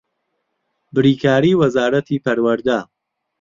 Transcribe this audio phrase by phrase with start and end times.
[0.95, 2.79] بریکاری وەزارەتی پەروەردە